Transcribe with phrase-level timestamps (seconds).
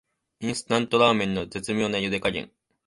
[0.39, 2.49] インスタントラーメンの絶妙なゆで加減